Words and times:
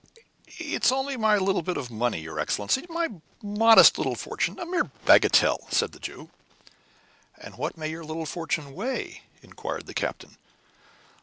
"It's 0.57 0.91
only 0.91 1.15
my 1.15 1.37
little 1.37 1.61
bit 1.61 1.77
of 1.77 1.91
money, 1.91 2.19
your 2.21 2.39
Excellency; 2.39 2.87
my 2.89 3.07
modest 3.43 3.99
little 3.99 4.15
fortune 4.15 4.57
a 4.57 4.65
mere 4.65 4.85
bagatelle," 5.05 5.67
said 5.71 5.91
the 5.91 5.99
Jew. 5.99 6.31
"And 7.37 7.53
what 7.55 7.77
may 7.77 7.91
your 7.91 8.03
little 8.03 8.25
fortune 8.25 8.73
weigh?" 8.73 9.21
inquired 9.43 9.85
the 9.85 9.93
captain. 9.93 10.37